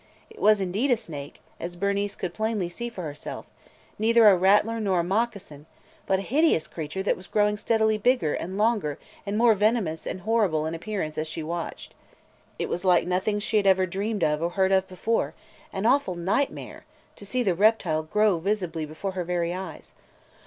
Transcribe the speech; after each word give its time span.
It 0.31 0.39
was 0.39 0.59
indeed 0.59 0.89
a 0.89 0.97
snake, 0.97 1.41
as 1.59 1.75
Bernice 1.75 2.15
could 2.15 2.33
plainly 2.33 2.69
see 2.69 2.89
for 2.89 3.03
herself, 3.03 3.45
neither 3.99 4.27
a 4.27 4.35
rattler 4.35 4.79
nor 4.79 4.99
a 5.01 5.03
moccasin, 5.03 5.67
but 6.07 6.17
a 6.17 6.23
hideous 6.23 6.65
creature 6.65 7.03
that 7.03 7.15
was 7.15 7.27
growing 7.27 7.55
steadily 7.55 7.99
bigger 7.99 8.33
and 8.33 8.57
longer 8.57 8.97
and 9.27 9.37
more 9.37 9.53
venomous 9.53 10.07
and 10.07 10.21
horrible 10.21 10.65
in 10.65 10.73
appearance 10.73 11.19
as 11.19 11.27
she 11.27 11.43
watched. 11.43 11.93
It 12.57 12.67
was 12.67 12.83
like 12.83 13.05
nothing 13.05 13.39
she 13.39 13.57
had 13.57 13.67
ever 13.67 13.85
dreamed 13.85 14.23
of 14.23 14.41
or 14.41 14.49
heard 14.49 14.71
of 14.71 14.87
before– 14.87 15.35
an 15.71 15.85
awful 15.85 16.15
nightmare,– 16.15 16.83
to 17.17 17.23
see 17.23 17.43
the 17.43 17.53
reptile 17.53 18.01
grow 18.01 18.39
visibly, 18.39 18.87
before 18.87 19.11
her 19.11 19.23
very 19.23 19.53
eyes. 19.53 19.93